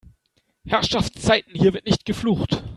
[0.65, 2.63] Herrschaftszeiten, hier wird nicht geflucht!